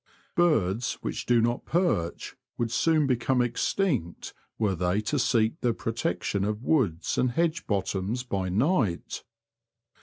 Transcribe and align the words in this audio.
Birds 0.35 0.93
which 1.03 1.27
do 1.27 1.39
not 1.41 1.63
perch 1.63 2.35
would 2.57 2.71
soon 2.71 3.05
become 3.05 3.39
extinct 3.39 4.33
were 4.57 4.73
they 4.73 4.99
to 4.99 5.19
seek 5.19 5.61
the 5.61 5.75
pro 5.75 5.93
tection 5.93 6.43
of 6.43 6.63
woods 6.63 7.19
and 7.19 7.33
hedge 7.33 7.67
bottoms 7.67 8.23
by 8.23 8.49
night. 8.49 9.23